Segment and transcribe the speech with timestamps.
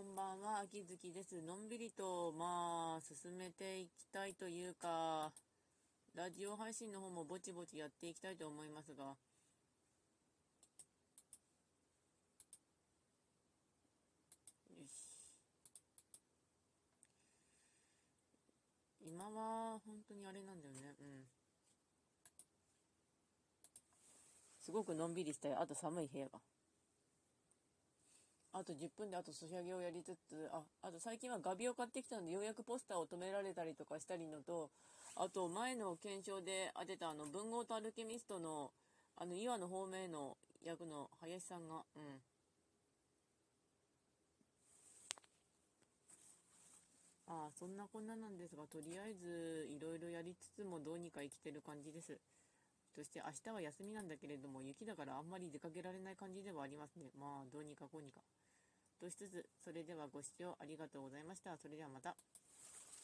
[0.00, 1.42] こんばんは、秋月です。
[1.42, 5.30] のんびりと、まあ、進めていきたいというか、
[6.14, 9.14] ラジオ配信の方もぼちぼちやっていきたいと思いますが、よ
[14.86, 14.90] し。
[19.04, 21.24] 今は、本当にあれなんだよね、うん。
[24.60, 25.54] すごくのんびりしたい。
[25.54, 26.40] あと寒い部屋が。
[28.52, 34.70] あと10分であとソシャゲをやりつつ、あ、あと最近は画ビを買ってきたので、ようやくポスターを止められたりとかしたりのと、
[35.16, 38.72] あと前の検証で当てたあの、文豪とアルケミストの、
[39.16, 42.20] あの、岩の方面の役の林さんが、うん。
[47.26, 52.20] ああ、そんなこんななんですが、とりあえず、いろいろやりつつもどうにか生きてる感じです。
[52.94, 57.10] そして明日は休みなんだけれども、雪だからあんまり出かけられない感じではありますね。
[57.18, 58.20] まあ、どうにかこうにか。
[59.00, 61.56] としつつ、それではご視聴ありがとうございました。
[61.56, 62.14] それではまた。